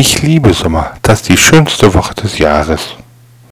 Ich 0.00 0.22
liebe 0.22 0.54
Sommer. 0.54 0.92
Das 1.02 1.22
ist 1.22 1.28
die 1.28 1.36
schönste 1.36 1.92
Woche 1.92 2.14
des 2.14 2.38
Jahres. 2.38 2.94